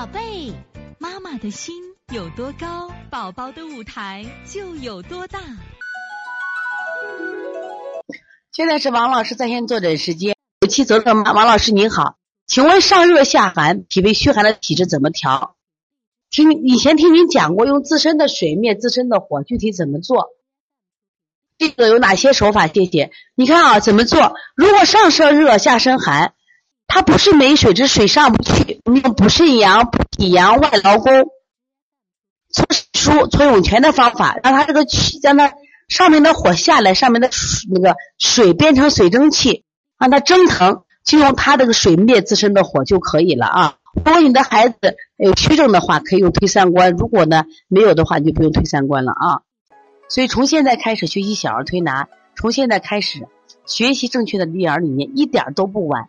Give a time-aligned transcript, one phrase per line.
[0.00, 0.50] 宝贝，
[0.96, 1.74] 妈妈的心
[2.10, 5.38] 有多高，宝宝的舞台就有多大。
[8.50, 10.34] 现在是王老师在线坐诊时间。
[10.62, 12.16] 有气走的妈，王老师您好，
[12.46, 15.54] 请问上热下寒、脾胃虚寒的体质怎么调？
[16.30, 20.30] 听以前听您讲过，用自身的水灭自身的火，具体怎么做？
[21.58, 22.68] 这个有哪些手法？
[22.68, 23.10] 谢谢。
[23.34, 24.34] 你看啊，怎么做？
[24.54, 26.32] 如果上身热下身寒，
[26.92, 28.80] 它不是没水，这水上不去。
[28.84, 31.12] 我们用补肾阳、补脾阳、外劳宫、
[32.52, 35.52] 搓疏、搓涌泉的方法，让它这个气，让它
[35.88, 37.30] 上面的火下来，上面的
[37.70, 39.62] 那个水变成水蒸气，
[40.00, 43.76] 让它蒸腾，就用它这个水灭自身的火就可以了啊。
[43.94, 49.42] 如果你的孩子有虚症的话，可以用推三关；如果呢没有的话，你就不用推三关了啊。
[50.08, 53.28] 所以从现在开始学习小儿推拿，从现在开始
[53.64, 56.08] 学习正确的育儿理念，一点都不晚。